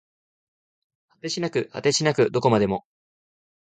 [1.09, 2.85] 果てしなく果てしなくどこまでも